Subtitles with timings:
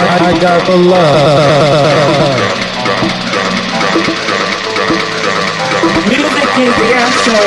[0.00, 2.38] I, got the love.
[6.08, 7.38] Music is the answer.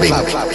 [0.00, 0.51] Fenomen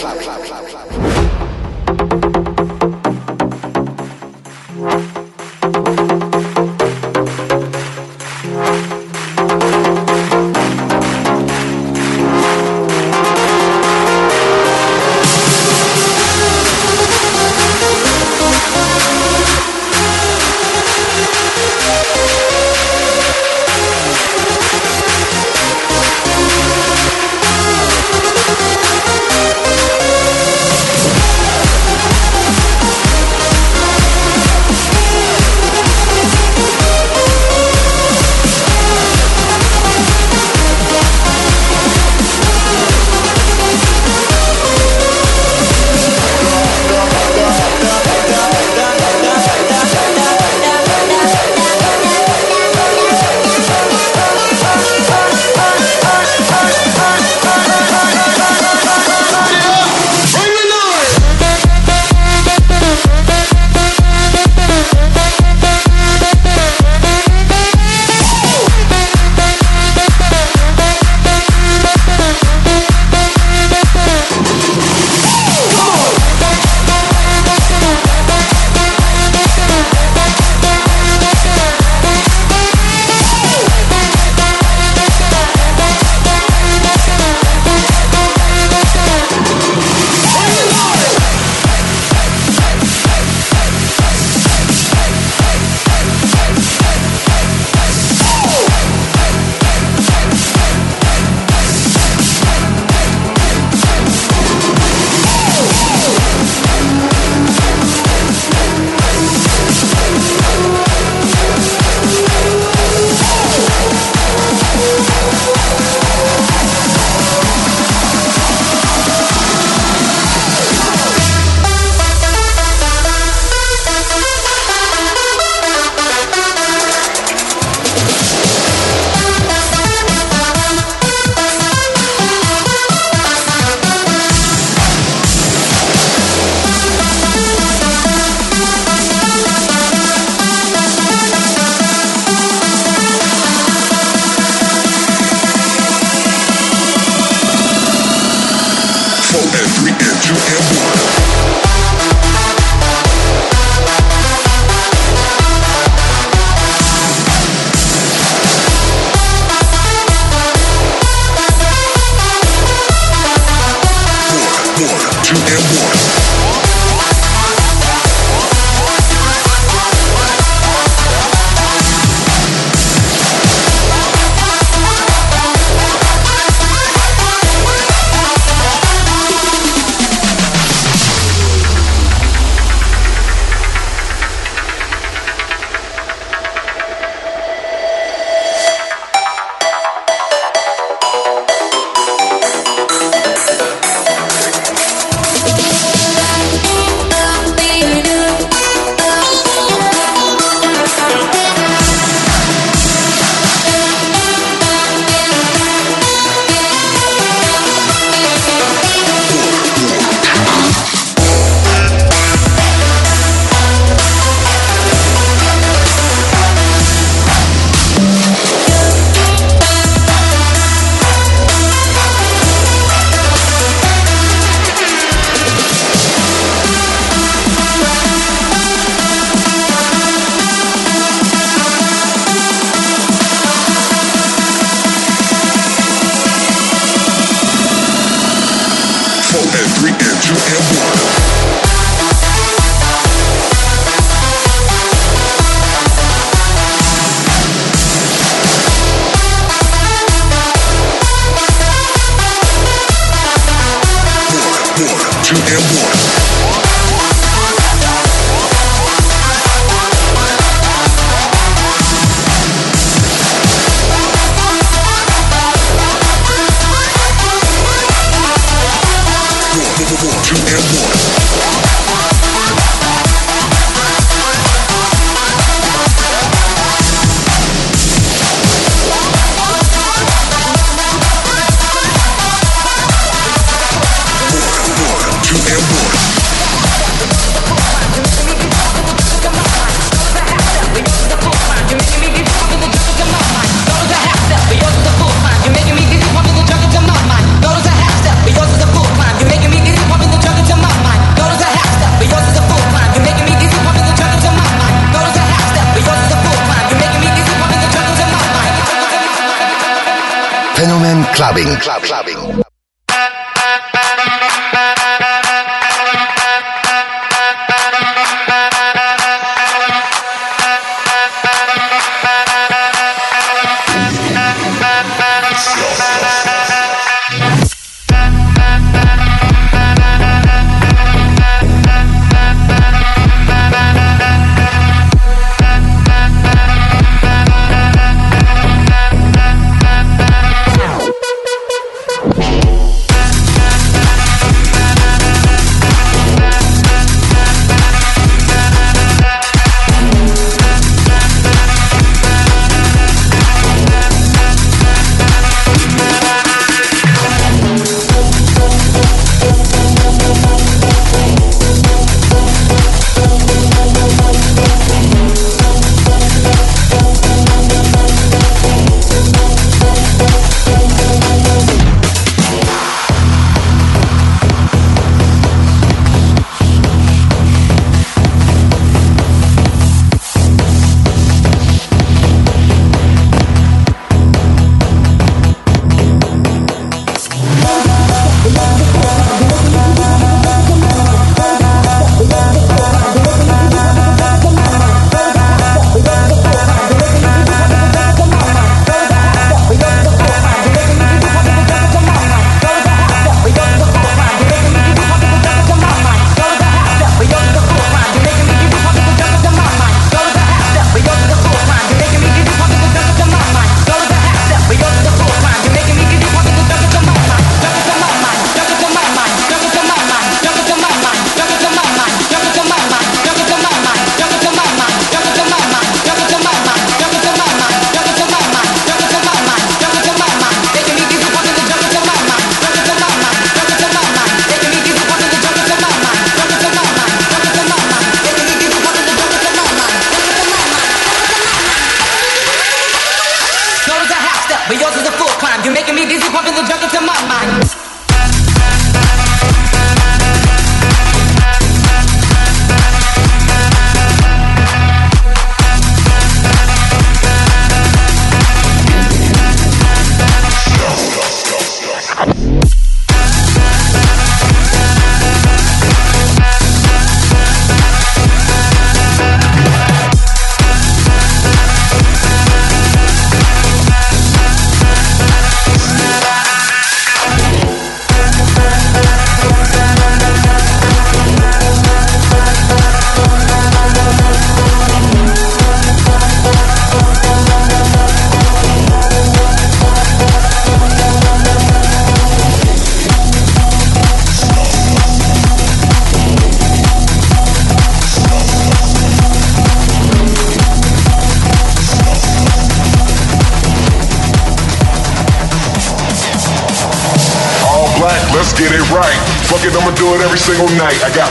[311.28, 311.60] clubbing.
[311.60, 312.47] Club, clubbing.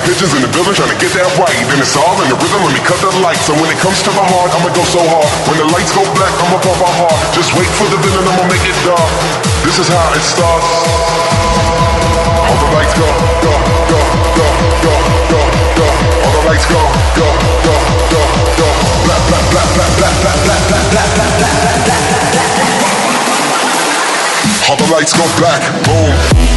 [0.07, 1.51] Bitches in the building trying to get that right.
[1.67, 3.51] Then it's all in the rhythm, let me cut the lights.
[3.51, 5.27] And when it comes to my heart, I'ma go so hard.
[5.51, 7.19] When the lights go black, I'ma pump my heart.
[7.35, 9.03] Just wait for the villain, I'ma make it dark.
[9.67, 10.63] This is how it starts.
[12.39, 13.03] All the lights go,
[13.43, 13.51] go,
[13.91, 13.99] go,
[14.31, 14.47] go,
[14.79, 14.95] go,
[15.27, 15.43] go,
[15.75, 15.87] go.
[16.23, 16.79] All the lights go,
[17.19, 17.27] go,
[17.67, 17.75] go,
[18.07, 18.23] go,
[18.63, 18.67] go.
[19.03, 22.55] Black, black, black, black, black, black, black, black, black, black, black, black, black.
[24.71, 26.56] All the lights go black, boom.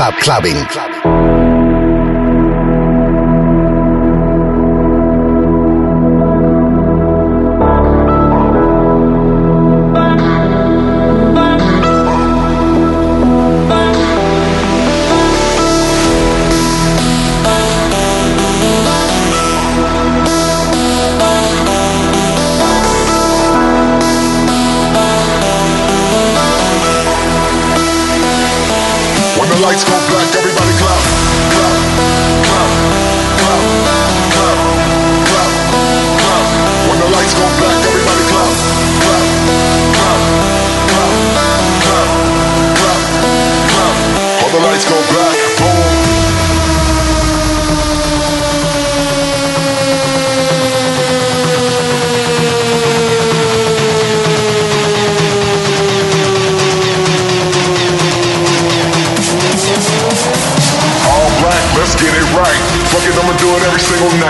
[0.00, 0.56] Club Clubbing.
[0.68, 1.19] Clubbing.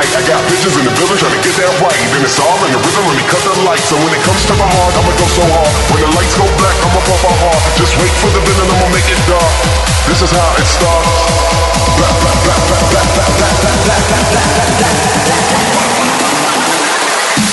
[0.00, 0.16] night.
[0.16, 2.00] I got bitches in the building trying to get that right.
[2.16, 3.84] And it's all in the rhythm, let me cut the lights.
[3.92, 5.72] So when it comes to my heart, I'ma go so hard.
[5.92, 7.60] When the lights go black, I'ma pop my heart.
[7.76, 9.54] Just wait for the villain, I'ma make it dark.
[10.08, 11.08] This is how it starts.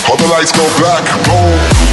[0.07, 1.87] All the lights go black, boom.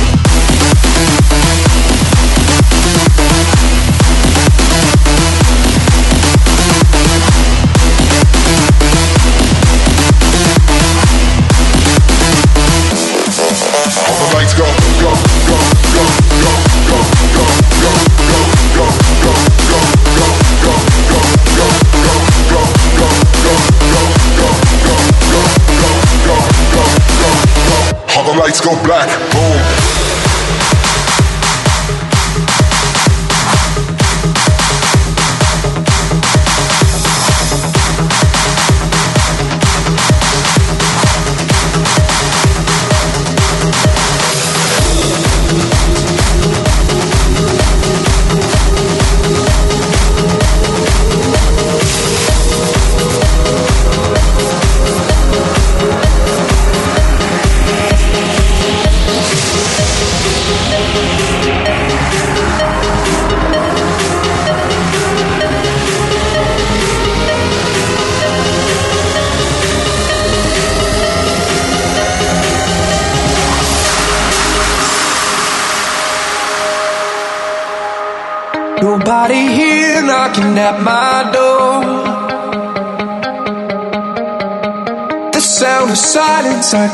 [28.37, 29.09] Lights go black,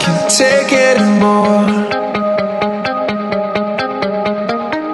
[0.01, 1.67] can't take it anymore.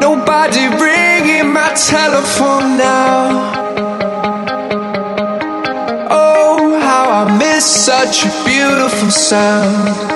[0.01, 3.53] Nobody ringing my telephone now.
[6.11, 10.16] Oh, how I miss such a beautiful sound.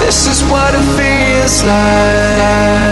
[0.00, 2.91] This is what it feels like.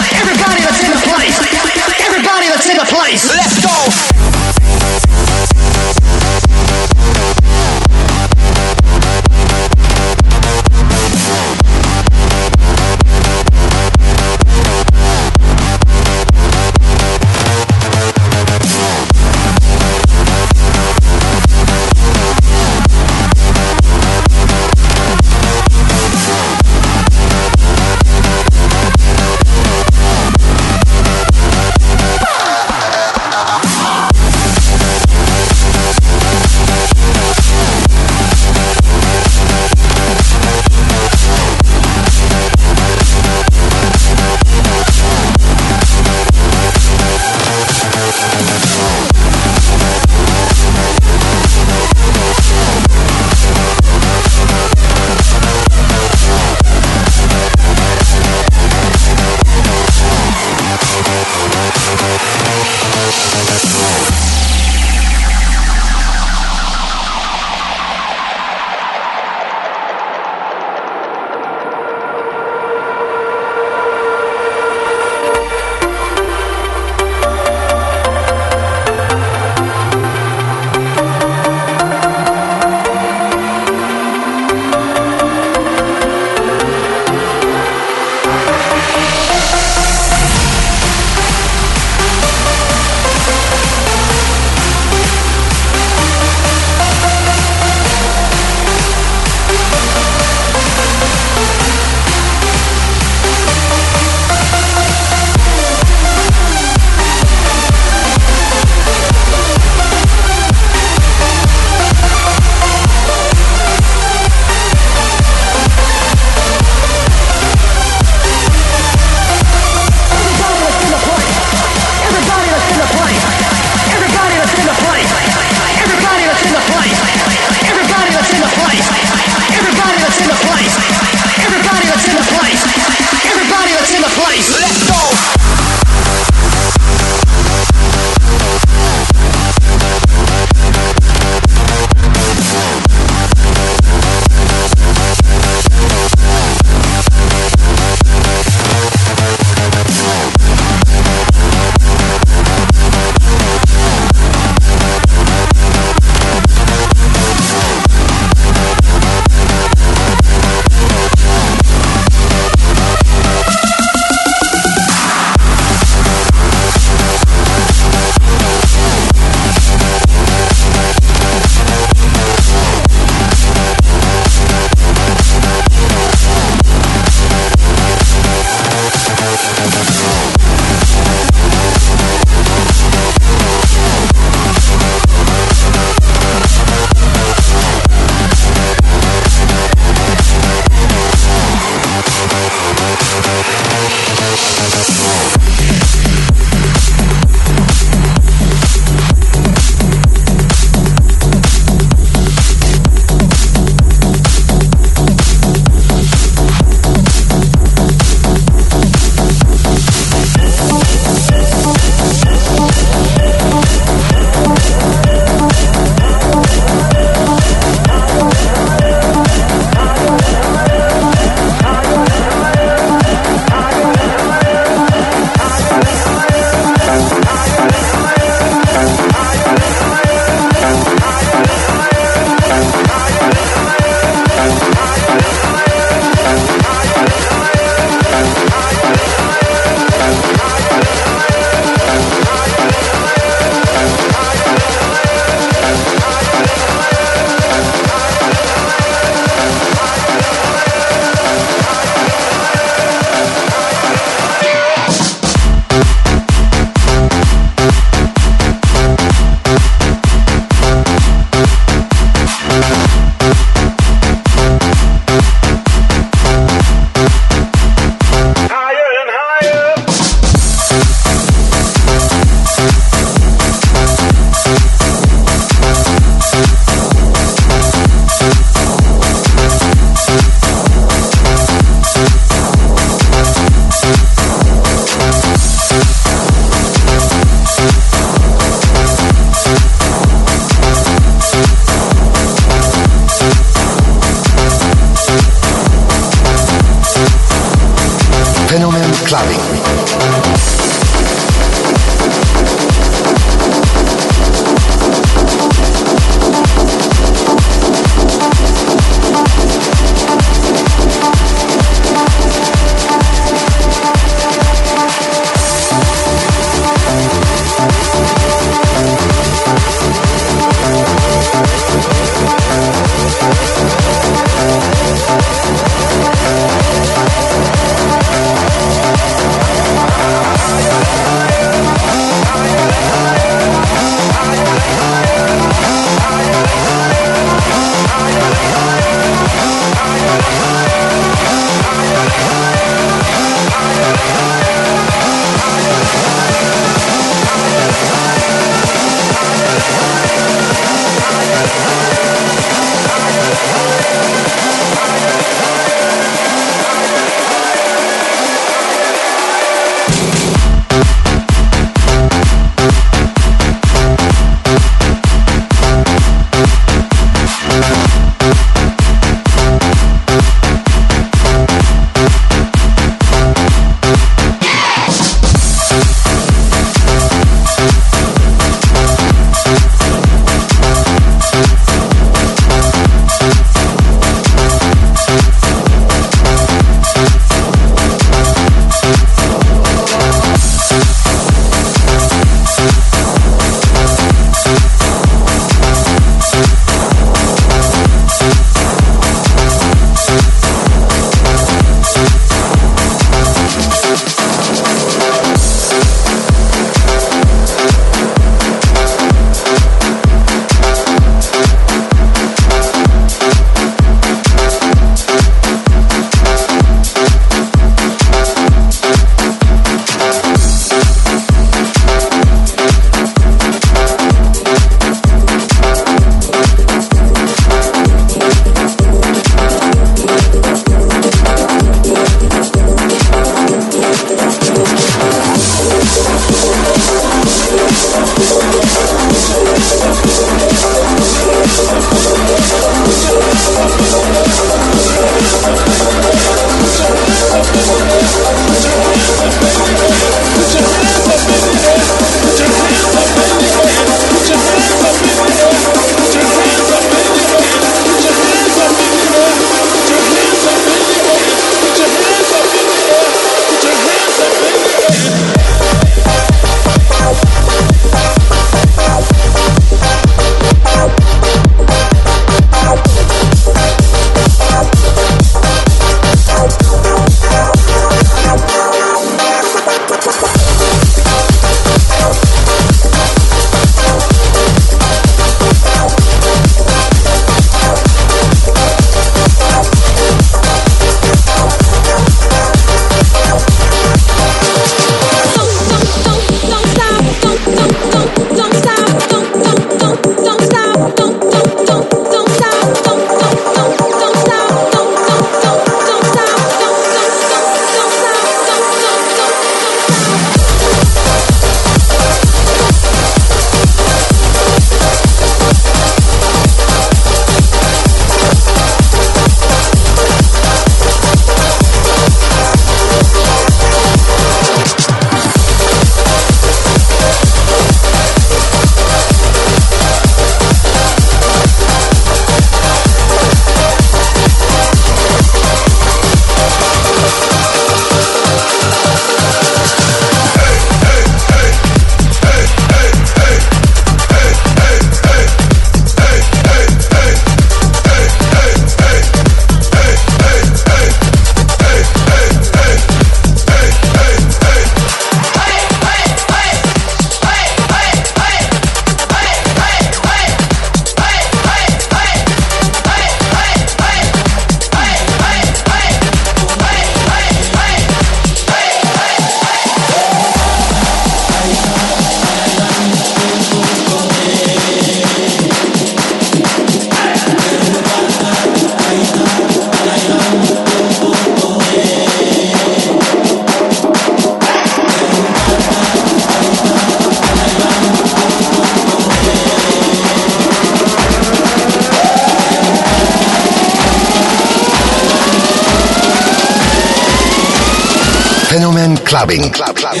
[599.21, 599.51] Clubbing.
[599.51, 600.00] Club.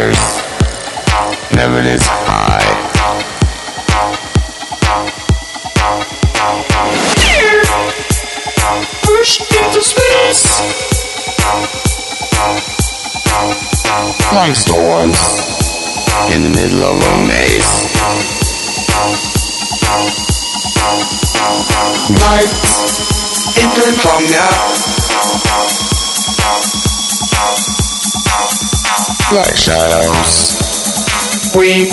[0.00, 0.42] Like
[1.52, 2.64] never this high.
[9.02, 10.60] Pushed into space.
[14.32, 15.20] Like storms
[16.32, 17.68] in the middle of a maze.
[22.20, 22.80] Lights
[23.58, 24.89] insomnia Like
[29.30, 30.58] shadows
[31.54, 31.86] We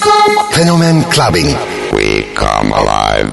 [0.00, 1.54] come Fenomen Clubbing.
[1.92, 3.31] We come alive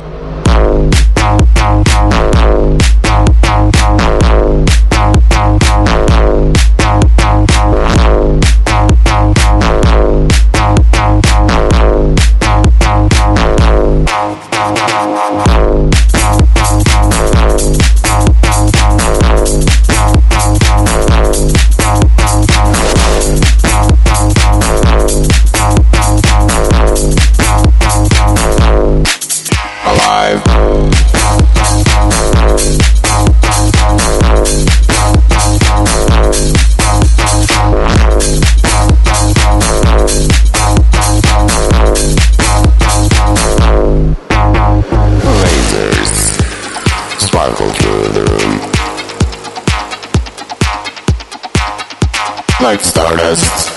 [53.10, 53.72] stardust,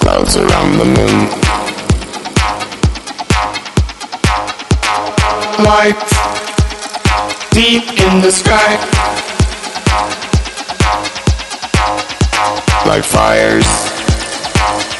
[0.00, 1.30] clouds around the moon.
[5.64, 5.96] Light
[7.52, 8.76] deep in the sky,
[12.86, 13.64] like fires,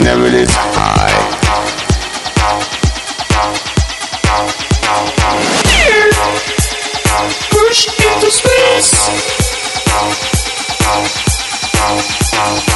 [0.00, 0.97] never this high.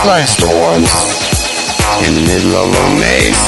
[0.04, 0.90] Like storms
[2.06, 3.38] in the middle of a maze.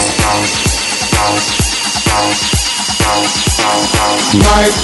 [4.39, 4.75] Night.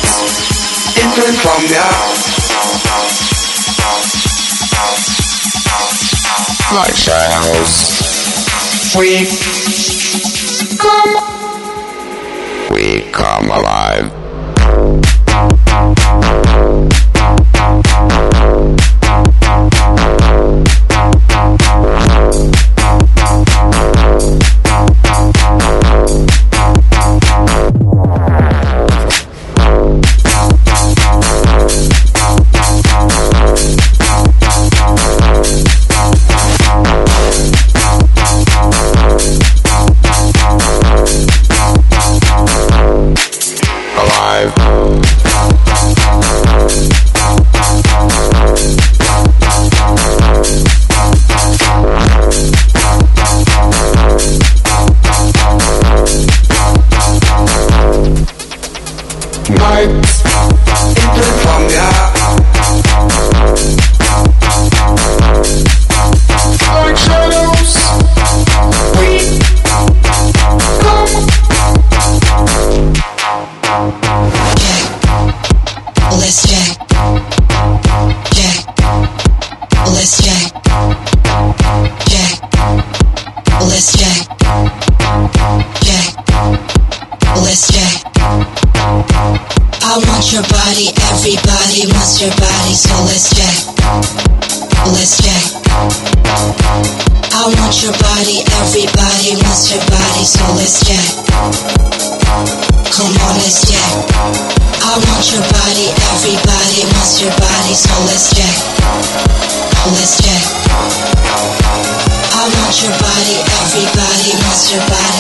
[0.99, 1.79] Entering from the
[6.75, 7.73] Like shadows,
[8.97, 10.20] We.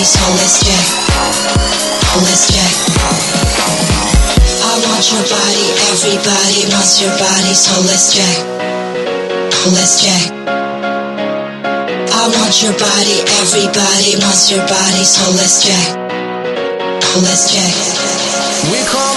[0.01, 0.87] Please hold this check.
[2.09, 2.73] Hold this check.
[4.65, 5.67] I want your body.
[5.93, 7.53] Everybody wants your body.
[7.53, 8.37] So let's check.
[9.61, 10.33] Hold this check.
[12.17, 13.21] I want your body.
[13.45, 15.05] Everybody wants your body.
[15.05, 15.93] So let's check.
[17.05, 18.73] Hold this check.
[18.73, 19.10] We call.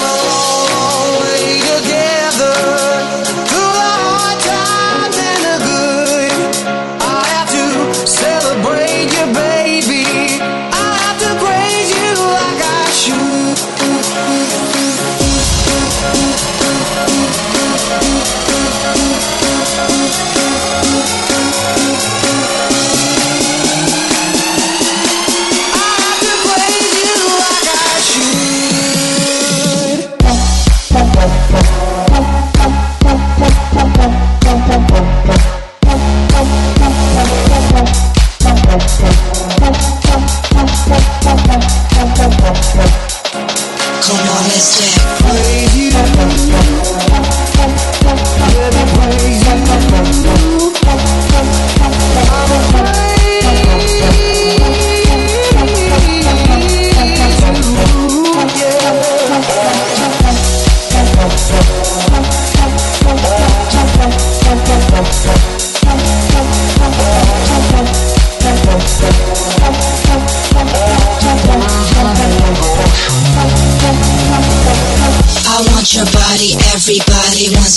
[44.56, 45.83] Miss Jack.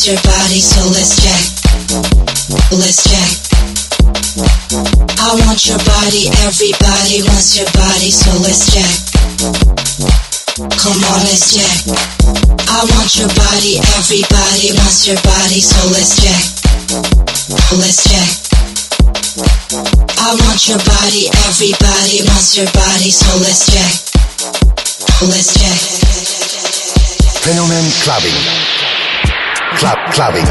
[0.07, 1.43] your body, so let's check.
[2.71, 3.27] Let's check.
[5.19, 8.87] I want your body, everybody wants your body, so let's jack.
[10.79, 11.91] Come on, let's jack.
[12.71, 16.45] I want your body, everybody wants your body, so let's jack.
[17.75, 18.31] Let's jack.
[20.23, 23.91] I want your body, everybody wants your body, so let's jack.
[25.27, 25.83] Let's jack.
[27.43, 28.86] Fenomen clubbing.
[29.77, 30.47] Club clubbing.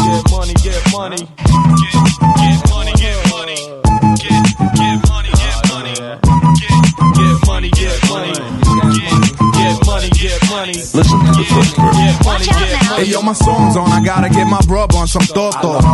[0.00, 1.16] Get money, get money.
[1.16, 1.28] Get,
[2.36, 3.56] get money, get money.
[4.16, 4.40] Get,
[4.74, 5.92] get money, get money.
[5.92, 6.80] Get,
[7.14, 8.32] get money, get money.
[8.32, 9.12] Get,
[9.54, 10.72] get money, get money.
[10.72, 12.10] Listen to the first verse.
[12.96, 13.92] Hey, yo, my song's on.
[13.92, 15.84] I gotta get my brub on some thought thought.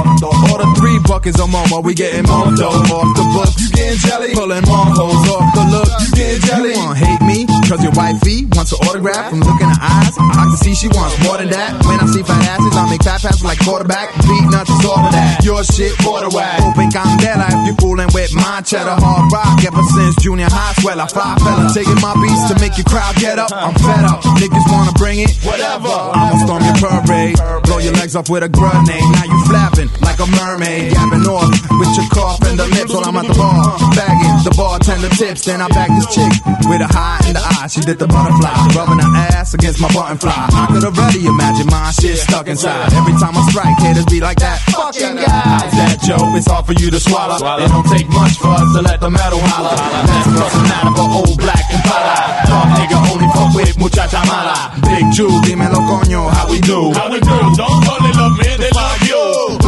[1.27, 3.51] Buckets of momo, we getting more dough off the book.
[3.59, 4.31] You getting jelly?
[4.31, 5.91] Pulling more hoes off the look.
[5.99, 6.70] You getting jelly?
[6.70, 7.51] You wanna hate me?
[7.66, 10.14] Cause your wifey wants an autograph from looking her eyes.
[10.14, 11.83] I can see she wants more than that.
[11.83, 14.14] When I see fat asses, I make fat passes like quarterback.
[14.22, 15.43] Beat nuts all of that.
[15.43, 16.62] Your shit, quarter whack.
[16.62, 19.59] Open candela if you fooling with my cheddar hard rock.
[19.66, 21.66] Ever since junior high, swell I fly fella.
[21.74, 23.51] Taking my beats to make your crowd get up.
[23.51, 24.22] I'm fed up.
[24.39, 25.35] Niggas wanna bring it?
[25.43, 25.91] Whatever.
[25.91, 27.35] I'ma storm your parade.
[27.66, 29.03] Blow your legs off with a grenade.
[29.18, 30.92] Now you flapping like a mermaid.
[30.92, 33.78] Gapping off with your cough and the lips while I'm at the bar.
[33.94, 35.47] Bagging the bartender tips.
[35.47, 36.32] Then I bag this chick
[36.66, 37.66] with a high in the eye.
[37.68, 38.53] She did the butterfly.
[38.74, 40.34] Rubbing her ass against my button fly.
[40.34, 42.92] I could already imagine my shit stuck inside.
[42.92, 44.59] Every time I strike, haters be like that.
[44.74, 45.47] Fucking guy.
[45.47, 46.34] How's that, Joe?
[46.34, 47.38] It's hard for you to swallow.
[47.38, 49.76] It don't take much for us to let the metal holler.
[49.76, 52.16] Let's bust a nine for old black and pala.
[52.51, 54.74] Talk nigga only fuck with muchacha mala.
[54.82, 56.92] Big Jew, dímelo coño, how we do?
[56.92, 57.36] How we do?
[57.57, 58.86] Don't only love me, they love you.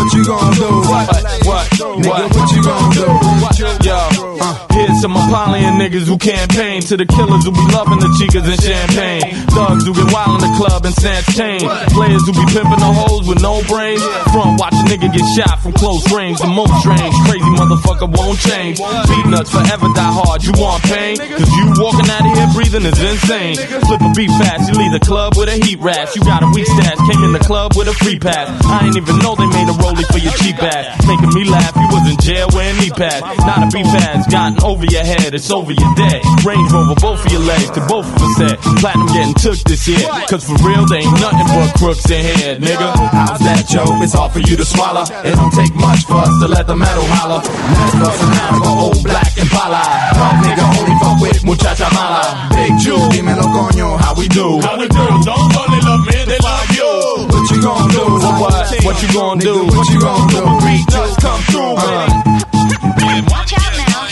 [0.08, 0.62] What you gonna do?
[0.88, 1.06] What?
[1.44, 1.68] What?
[1.68, 2.34] Nigga, What?
[2.34, 3.88] what you gonna do?
[3.88, 4.67] Yo, uh,
[4.98, 9.30] some Apollyon niggas who campaign to the killers who be loving the chicas and champagne.
[9.54, 11.62] Thugs who get wild in the club and snatch chain.
[11.94, 14.02] Players who be pimping the hoes with no brains.
[14.34, 16.42] Front watch a nigga get shot from close range.
[16.42, 18.82] The most strange, crazy motherfucker won't change.
[18.82, 20.42] Beatnuts forever die hard.
[20.42, 21.14] You want pain?
[21.18, 23.56] Cause you walking out of here breathing is insane.
[23.86, 26.18] Flip a beat fast, you leave the club with a heat rash.
[26.18, 28.50] You got a weak stash, came in the club with a free pass.
[28.66, 30.98] I ain't even know they made a rollie for your cheap ass.
[31.06, 33.22] Making me laugh, you was in jail wearing knee pads.
[33.46, 36.20] Not a beat pass, gotten over your head, it's over your dead.
[36.44, 38.56] Range Rover, both of your legs, to both of us head.
[38.80, 40.00] Platinum getting took this year.
[40.28, 42.88] Cause for real, they ain't nothing but crooks in here, nigga.
[43.12, 43.86] How's that, Joe?
[44.02, 45.04] It's hard for you to swallow.
[45.24, 47.40] It don't take much for us to let the metal holler.
[47.44, 49.82] Let's bust a nine for old black and pala.
[50.14, 52.48] Talk nigga only fuck with muchacha mala.
[52.54, 54.60] Big Jew, dímelo coño, how we do?
[54.62, 55.04] How we do?
[55.24, 56.90] Don't only love me, they love you.
[57.28, 58.04] What you gonna do?
[58.40, 58.84] What?
[58.84, 59.54] What you gonna do?
[59.64, 60.42] Nigga, what you gonna do?
[60.64, 63.24] Beatnuts come through, man.
[63.28, 63.67] Watch out now.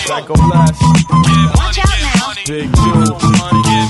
[0.06, 0.80] Psycho Blast,
[1.56, 2.32] Watch out now.
[2.46, 3.12] Big Jew,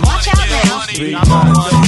[0.03, 0.81] Watch out now.
[0.89, 1.86] Beatnuts.